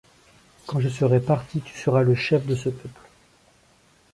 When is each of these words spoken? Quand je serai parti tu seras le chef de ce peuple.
Quand 0.65 0.79
je 0.79 0.89
serai 0.89 1.19
parti 1.19 1.61
tu 1.61 1.77
seras 1.77 2.01
le 2.01 2.15
chef 2.15 2.47
de 2.47 2.55
ce 2.55 2.69
peuple. 2.69 3.07